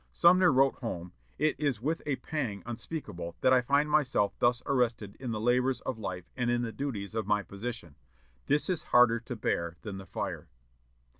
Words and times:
Sumner 0.11 0.51
wrote 0.51 0.73
home: 0.79 1.13
"It 1.37 1.59
is 1.59 1.79
with 1.79 2.01
a 2.07 2.15
pang 2.15 2.63
unspeakable 2.65 3.35
that 3.41 3.53
I 3.53 3.61
find 3.61 3.87
myself 3.87 4.33
thus 4.39 4.63
arrested 4.65 5.15
in 5.19 5.29
the 5.29 5.39
labors 5.39 5.79
of 5.81 5.99
life 5.99 6.25
and 6.35 6.49
in 6.49 6.63
the 6.63 6.71
duties 6.71 7.13
of 7.13 7.27
my 7.27 7.43
position. 7.43 7.93
This 8.47 8.67
is 8.67 8.85
harder 8.89 9.19
to 9.19 9.35
bear 9.35 9.77
than 9.83 9.99
the 9.99 10.07
fire." 10.07 10.47